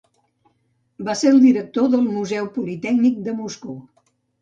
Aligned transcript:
Va 1.09 1.15
ser 1.19 1.29
el 1.33 1.37
director 1.45 1.93
del 1.93 2.09
Museu 2.17 2.51
Politècnic 2.59 3.25
de 3.31 3.41
Moscou. 3.45 3.83